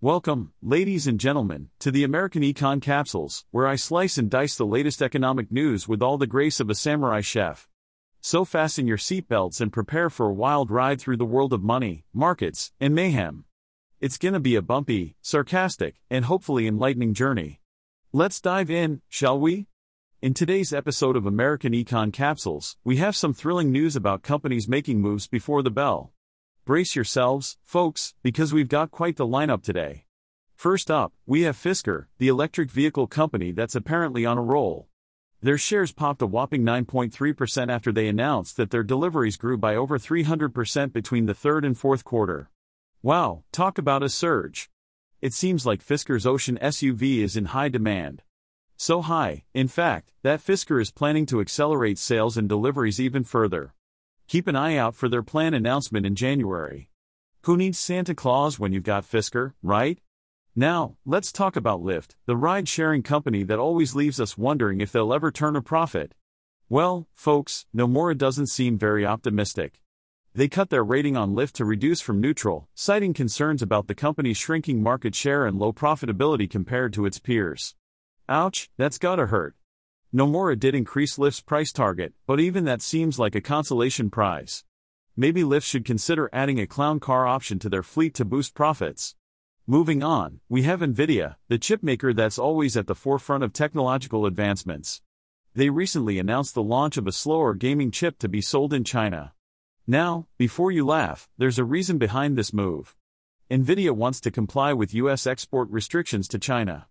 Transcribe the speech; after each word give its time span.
Welcome, 0.00 0.52
ladies 0.62 1.08
and 1.08 1.18
gentlemen, 1.18 1.70
to 1.80 1.90
the 1.90 2.04
American 2.04 2.42
Econ 2.42 2.80
Capsules, 2.80 3.44
where 3.50 3.66
I 3.66 3.74
slice 3.74 4.16
and 4.16 4.30
dice 4.30 4.54
the 4.54 4.64
latest 4.64 5.02
economic 5.02 5.50
news 5.50 5.88
with 5.88 6.02
all 6.02 6.16
the 6.16 6.28
grace 6.28 6.60
of 6.60 6.70
a 6.70 6.76
samurai 6.76 7.20
chef. 7.20 7.68
So 8.20 8.44
fasten 8.44 8.86
your 8.86 8.96
seatbelts 8.96 9.60
and 9.60 9.72
prepare 9.72 10.08
for 10.08 10.26
a 10.26 10.32
wild 10.32 10.70
ride 10.70 11.00
through 11.00 11.16
the 11.16 11.24
world 11.24 11.52
of 11.52 11.64
money, 11.64 12.04
markets, 12.14 12.70
and 12.78 12.94
mayhem. 12.94 13.44
It's 14.00 14.18
gonna 14.18 14.38
be 14.38 14.54
a 14.54 14.62
bumpy, 14.62 15.16
sarcastic, 15.20 15.96
and 16.08 16.26
hopefully 16.26 16.68
enlightening 16.68 17.12
journey. 17.12 17.60
Let's 18.12 18.40
dive 18.40 18.70
in, 18.70 19.02
shall 19.08 19.40
we? 19.40 19.66
In 20.22 20.32
today's 20.32 20.72
episode 20.72 21.16
of 21.16 21.26
American 21.26 21.72
Econ 21.72 22.12
Capsules, 22.12 22.76
we 22.84 22.98
have 22.98 23.16
some 23.16 23.34
thrilling 23.34 23.72
news 23.72 23.96
about 23.96 24.22
companies 24.22 24.68
making 24.68 25.00
moves 25.00 25.26
before 25.26 25.64
the 25.64 25.72
bell. 25.72 26.12
Brace 26.68 26.94
yourselves, 26.94 27.56
folks, 27.62 28.12
because 28.22 28.52
we've 28.52 28.68
got 28.68 28.90
quite 28.90 29.16
the 29.16 29.26
lineup 29.26 29.62
today. 29.62 30.04
First 30.54 30.90
up, 30.90 31.14
we 31.24 31.44
have 31.44 31.56
Fisker, 31.56 32.08
the 32.18 32.28
electric 32.28 32.70
vehicle 32.70 33.06
company 33.06 33.52
that's 33.52 33.74
apparently 33.74 34.26
on 34.26 34.36
a 34.36 34.42
roll. 34.42 34.86
Their 35.40 35.56
shares 35.56 35.92
popped 35.92 36.20
a 36.20 36.26
whopping 36.26 36.64
9.3% 36.64 37.70
after 37.70 37.90
they 37.90 38.06
announced 38.06 38.58
that 38.58 38.68
their 38.68 38.82
deliveries 38.82 39.38
grew 39.38 39.56
by 39.56 39.76
over 39.76 39.98
300% 39.98 40.92
between 40.92 41.24
the 41.24 41.32
third 41.32 41.64
and 41.64 41.74
fourth 41.74 42.04
quarter. 42.04 42.50
Wow, 43.00 43.44
talk 43.50 43.78
about 43.78 44.02
a 44.02 44.10
surge. 44.10 44.68
It 45.22 45.32
seems 45.32 45.64
like 45.64 45.82
Fisker's 45.82 46.26
Ocean 46.26 46.58
SUV 46.60 47.20
is 47.20 47.34
in 47.34 47.46
high 47.46 47.70
demand. 47.70 48.24
So 48.76 49.00
high, 49.00 49.44
in 49.54 49.68
fact, 49.68 50.12
that 50.22 50.44
Fisker 50.44 50.82
is 50.82 50.90
planning 50.90 51.24
to 51.28 51.40
accelerate 51.40 51.96
sales 51.96 52.36
and 52.36 52.46
deliveries 52.46 53.00
even 53.00 53.24
further. 53.24 53.72
Keep 54.28 54.46
an 54.46 54.56
eye 54.56 54.76
out 54.76 54.94
for 54.94 55.08
their 55.08 55.22
plan 55.22 55.54
announcement 55.54 56.04
in 56.04 56.14
January. 56.14 56.90
Who 57.44 57.56
needs 57.56 57.78
Santa 57.78 58.14
Claus 58.14 58.58
when 58.58 58.74
you've 58.74 58.82
got 58.82 59.10
Fisker, 59.10 59.54
right? 59.62 59.98
Now, 60.54 60.98
let's 61.06 61.32
talk 61.32 61.56
about 61.56 61.80
Lyft, 61.80 62.10
the 62.26 62.36
ride 62.36 62.68
sharing 62.68 63.02
company 63.02 63.42
that 63.44 63.58
always 63.58 63.94
leaves 63.94 64.20
us 64.20 64.36
wondering 64.36 64.82
if 64.82 64.92
they'll 64.92 65.14
ever 65.14 65.30
turn 65.30 65.56
a 65.56 65.62
profit. 65.62 66.12
Well, 66.68 67.08
folks, 67.14 67.64
Nomura 67.74 68.18
doesn't 68.18 68.48
seem 68.48 68.76
very 68.76 69.06
optimistic. 69.06 69.80
They 70.34 70.46
cut 70.46 70.68
their 70.68 70.84
rating 70.84 71.16
on 71.16 71.34
Lyft 71.34 71.52
to 71.52 71.64
reduce 71.64 72.02
from 72.02 72.20
neutral, 72.20 72.68
citing 72.74 73.14
concerns 73.14 73.62
about 73.62 73.86
the 73.86 73.94
company's 73.94 74.36
shrinking 74.36 74.82
market 74.82 75.14
share 75.14 75.46
and 75.46 75.58
low 75.58 75.72
profitability 75.72 76.50
compared 76.50 76.92
to 76.92 77.06
its 77.06 77.18
peers. 77.18 77.76
Ouch, 78.28 78.68
that's 78.76 78.98
gotta 78.98 79.28
hurt. 79.28 79.56
Nomura 80.14 80.58
did 80.58 80.74
increase 80.74 81.18
Lyft's 81.18 81.42
price 81.42 81.70
target, 81.70 82.14
but 82.26 82.40
even 82.40 82.64
that 82.64 82.80
seems 82.80 83.18
like 83.18 83.34
a 83.34 83.42
consolation 83.42 84.08
prize. 84.08 84.64
Maybe 85.14 85.42
Lyft 85.42 85.64
should 85.64 85.84
consider 85.84 86.30
adding 86.32 86.58
a 86.58 86.66
clown 86.66 86.98
car 86.98 87.26
option 87.26 87.58
to 87.58 87.68
their 87.68 87.82
fleet 87.82 88.14
to 88.14 88.24
boost 88.24 88.54
profits. 88.54 89.16
Moving 89.66 90.02
on, 90.02 90.40
we 90.48 90.62
have 90.62 90.80
Nvidia, 90.80 91.36
the 91.48 91.58
chipmaker 91.58 92.16
that's 92.16 92.38
always 92.38 92.74
at 92.74 92.86
the 92.86 92.94
forefront 92.94 93.44
of 93.44 93.52
technological 93.52 94.24
advancements. 94.24 95.02
They 95.54 95.68
recently 95.68 96.18
announced 96.18 96.54
the 96.54 96.62
launch 96.62 96.96
of 96.96 97.06
a 97.06 97.12
slower 97.12 97.52
gaming 97.52 97.90
chip 97.90 98.18
to 98.20 98.28
be 98.30 98.40
sold 98.40 98.72
in 98.72 98.84
China. 98.84 99.34
Now, 99.86 100.26
before 100.38 100.70
you 100.70 100.86
laugh, 100.86 101.28
there's 101.36 101.58
a 101.58 101.64
reason 101.64 101.98
behind 101.98 102.38
this 102.38 102.54
move. 102.54 102.96
Nvidia 103.50 103.90
wants 103.90 104.22
to 104.22 104.30
comply 104.30 104.72
with 104.72 104.94
US 104.94 105.26
export 105.26 105.68
restrictions 105.68 106.28
to 106.28 106.38
China. 106.38 106.86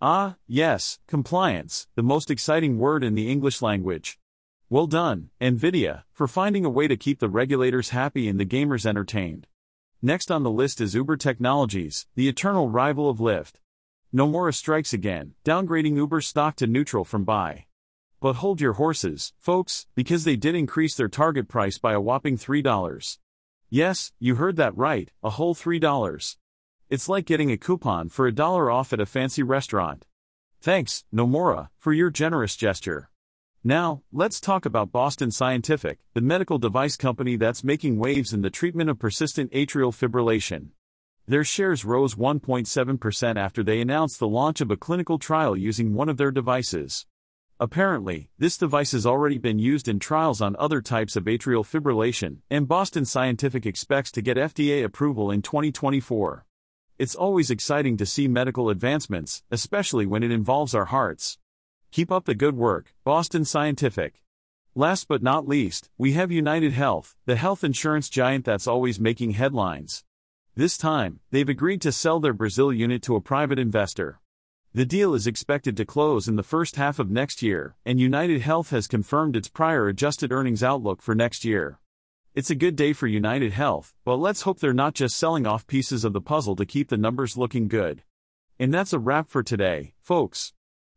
Ah, 0.00 0.36
yes, 0.46 0.98
compliance, 1.06 1.88
the 1.94 2.02
most 2.02 2.30
exciting 2.30 2.78
word 2.78 3.02
in 3.02 3.14
the 3.14 3.30
English 3.30 3.62
language. 3.62 4.18
Well 4.68 4.86
done, 4.86 5.30
NVIDIA, 5.40 6.02
for 6.12 6.28
finding 6.28 6.66
a 6.66 6.70
way 6.70 6.86
to 6.86 6.98
keep 6.98 7.18
the 7.18 7.30
regulators 7.30 7.90
happy 7.90 8.28
and 8.28 8.38
the 8.38 8.44
gamers 8.44 8.84
entertained. 8.84 9.46
Next 10.02 10.30
on 10.30 10.42
the 10.42 10.50
list 10.50 10.82
is 10.82 10.94
Uber 10.94 11.16
Technologies, 11.16 12.06
the 12.14 12.28
eternal 12.28 12.68
rival 12.68 13.08
of 13.08 13.20
Lyft. 13.20 13.54
Nomura 14.14 14.52
strikes 14.52 14.92
again, 14.92 15.32
downgrading 15.46 15.96
Uber 15.96 16.20
stock 16.20 16.56
to 16.56 16.66
neutral 16.66 17.06
from 17.06 17.24
buy. 17.24 17.64
But 18.20 18.36
hold 18.36 18.60
your 18.60 18.74
horses, 18.74 19.32
folks, 19.38 19.86
because 19.94 20.24
they 20.24 20.36
did 20.36 20.54
increase 20.54 20.94
their 20.94 21.08
target 21.08 21.48
price 21.48 21.78
by 21.78 21.94
a 21.94 22.00
whopping 22.00 22.36
$3. 22.36 23.18
Yes, 23.70 24.12
you 24.18 24.34
heard 24.34 24.56
that 24.56 24.76
right, 24.76 25.10
a 25.22 25.30
whole 25.30 25.54
$3. 25.54 26.36
It's 26.88 27.08
like 27.08 27.26
getting 27.26 27.50
a 27.50 27.56
coupon 27.56 28.10
for 28.10 28.28
a 28.28 28.32
dollar 28.32 28.70
off 28.70 28.92
at 28.92 29.00
a 29.00 29.06
fancy 29.06 29.42
restaurant. 29.42 30.06
Thanks, 30.60 31.02
Nomura, 31.12 31.70
for 31.78 31.92
your 31.92 32.10
generous 32.10 32.54
gesture. 32.54 33.10
Now, 33.64 34.02
let's 34.12 34.38
talk 34.38 34.64
about 34.64 34.92
Boston 34.92 35.32
Scientific, 35.32 35.98
the 36.14 36.20
medical 36.20 36.58
device 36.58 36.96
company 36.96 37.34
that's 37.34 37.64
making 37.64 37.98
waves 37.98 38.32
in 38.32 38.42
the 38.42 38.50
treatment 38.50 38.88
of 38.88 39.00
persistent 39.00 39.50
atrial 39.50 39.92
fibrillation. 39.92 40.68
Their 41.26 41.42
shares 41.42 41.84
rose 41.84 42.14
1.7% 42.14 43.36
after 43.36 43.64
they 43.64 43.80
announced 43.80 44.20
the 44.20 44.28
launch 44.28 44.60
of 44.60 44.70
a 44.70 44.76
clinical 44.76 45.18
trial 45.18 45.56
using 45.56 45.92
one 45.92 46.08
of 46.08 46.18
their 46.18 46.30
devices. 46.30 47.04
Apparently, 47.58 48.28
this 48.38 48.56
device 48.56 48.92
has 48.92 49.04
already 49.04 49.38
been 49.38 49.58
used 49.58 49.88
in 49.88 49.98
trials 49.98 50.40
on 50.40 50.54
other 50.56 50.80
types 50.80 51.16
of 51.16 51.24
atrial 51.24 51.64
fibrillation, 51.64 52.42
and 52.48 52.68
Boston 52.68 53.04
Scientific 53.04 53.66
expects 53.66 54.12
to 54.12 54.22
get 54.22 54.36
FDA 54.36 54.84
approval 54.84 55.32
in 55.32 55.42
2024. 55.42 56.46
It's 56.98 57.14
always 57.14 57.50
exciting 57.50 57.98
to 57.98 58.06
see 58.06 58.26
medical 58.26 58.70
advancements, 58.70 59.42
especially 59.50 60.06
when 60.06 60.22
it 60.22 60.30
involves 60.30 60.74
our 60.74 60.86
hearts. 60.86 61.36
Keep 61.90 62.10
up 62.10 62.24
the 62.24 62.34
good 62.34 62.56
work, 62.56 62.94
Boston 63.04 63.44
Scientific. 63.44 64.22
Last 64.74 65.06
but 65.06 65.22
not 65.22 65.46
least, 65.46 65.90
we 65.98 66.12
have 66.12 66.32
United 66.32 66.72
Health, 66.72 67.14
the 67.26 67.36
health 67.36 67.62
insurance 67.62 68.08
giant 68.08 68.46
that's 68.46 68.66
always 68.66 68.98
making 68.98 69.32
headlines. 69.32 70.04
This 70.54 70.78
time, 70.78 71.20
they've 71.30 71.46
agreed 71.46 71.82
to 71.82 71.92
sell 71.92 72.18
their 72.18 72.32
Brazil 72.32 72.72
unit 72.72 73.02
to 73.02 73.16
a 73.16 73.20
private 73.20 73.58
investor. 73.58 74.20
The 74.72 74.86
deal 74.86 75.12
is 75.12 75.26
expected 75.26 75.76
to 75.76 75.84
close 75.84 76.28
in 76.28 76.36
the 76.36 76.42
first 76.42 76.76
half 76.76 76.98
of 76.98 77.10
next 77.10 77.42
year, 77.42 77.76
and 77.84 78.00
United 78.00 78.40
Health 78.40 78.70
has 78.70 78.86
confirmed 78.86 79.36
its 79.36 79.48
prior 79.48 79.86
adjusted 79.86 80.32
earnings 80.32 80.62
outlook 80.62 81.02
for 81.02 81.14
next 81.14 81.44
year. 81.44 81.78
It's 82.36 82.50
a 82.50 82.54
good 82.54 82.76
day 82.76 82.92
for 82.92 83.06
United 83.06 83.54
Health, 83.54 83.94
but 84.04 84.16
let's 84.16 84.42
hope 84.42 84.60
they're 84.60 84.74
not 84.74 84.92
just 84.92 85.16
selling 85.16 85.46
off 85.46 85.66
pieces 85.66 86.04
of 86.04 86.12
the 86.12 86.20
puzzle 86.20 86.54
to 86.56 86.66
keep 86.66 86.90
the 86.90 86.98
numbers 86.98 87.38
looking 87.38 87.66
good. 87.66 88.02
And 88.58 88.74
that's 88.74 88.92
a 88.92 88.98
wrap 88.98 89.30
for 89.30 89.42
today, 89.42 89.94
folks. 90.02 90.52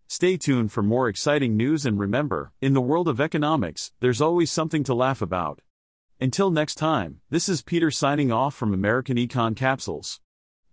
Stay 0.10 0.36
tuned 0.36 0.74
for 0.74 0.84
more 0.84 1.08
exciting 1.08 1.56
news 1.56 1.86
and 1.86 1.98
remember, 1.98 2.52
in 2.60 2.74
the 2.74 2.82
world 2.82 3.08
of 3.08 3.22
economics, 3.22 3.94
there's 4.02 4.20
always 4.20 4.52
something 4.52 4.84
to 4.84 4.94
laugh 4.94 5.22
about. 5.22 5.62
Until 6.20 6.52
next 6.52 6.76
time, 6.76 7.22
this 7.30 7.48
is 7.48 7.62
Peter 7.62 7.90
signing 7.90 8.34
off 8.34 8.54
from 8.54 8.74
American 8.74 9.16
Econ 9.16 9.56
Capsules. 9.56 10.20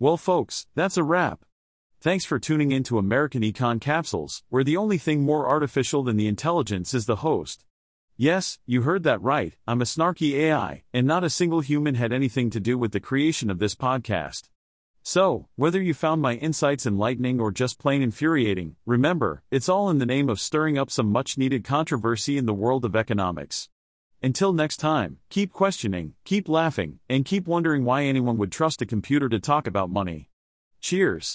Well, 0.01 0.17
folks, 0.17 0.67
that's 0.75 0.97
a 0.97 1.05
wrap. 1.05 1.45
Thanks 2.01 2.25
for 2.25 2.41
tuning 2.41 2.73
in 2.73 2.83
to 2.83 2.99
American 2.99 3.43
Econ 3.43 3.81
Capsules, 3.81 4.43
where 4.49 4.65
the 4.65 4.77
only 4.77 4.99
thing 4.99 5.23
more 5.23 5.49
artificial 5.49 6.03
than 6.03 6.17
the 6.17 6.27
intelligence 6.27 6.93
is 6.93 7.07
the 7.07 7.23
host. 7.23 7.65
Yes, 8.19 8.59
you 8.65 8.81
heard 8.81 9.03
that 9.03 9.21
right, 9.21 9.55
I'm 9.69 9.83
a 9.83 9.85
snarky 9.85 10.33
AI, 10.33 10.85
and 10.91 11.07
not 11.07 11.23
a 11.23 11.29
single 11.29 11.61
human 11.61 11.97
had 11.97 12.15
anything 12.15 12.49
to 12.49 12.61
do 12.61 12.79
with 12.79 12.93
the 12.93 13.01
creation 13.01 13.51
of 13.51 13.59
this 13.59 13.75
podcast. 13.75 14.49
So, 15.03 15.49
whether 15.57 15.83
you 15.83 15.93
found 15.93 16.23
my 16.23 16.37
insights 16.37 16.87
enlightening 16.87 17.41
or 17.41 17.53
just 17.53 17.79
plain 17.79 18.01
infuriating, 18.01 18.77
remember, 18.87 19.43
it's 19.51 19.69
all 19.69 19.91
in 19.91 19.99
the 19.99 20.07
name 20.07 20.31
of 20.31 20.41
stirring 20.41 20.79
up 20.79 20.91
some 20.91 21.13
much 21.13 21.37
needed 21.37 21.63
controversy 21.63 22.39
in 22.39 22.47
the 22.47 22.55
world 22.55 22.87
of 22.87 22.97
economics. 22.97 23.69
Until 24.23 24.55
next 24.55 24.79
time, 24.79 25.19
keep 25.29 25.53
questioning, 25.53 26.15
keep 26.25 26.49
laughing, 26.49 27.01
and 27.11 27.27
keep 27.27 27.47
wondering 27.47 27.85
why 27.85 28.05
anyone 28.05 28.39
would 28.39 28.51
trust 28.51 28.81
a 28.81 28.87
computer 28.87 29.29
to 29.29 29.39
talk 29.39 29.67
about 29.67 29.91
money. 29.91 30.31
Cheers. 30.81 31.35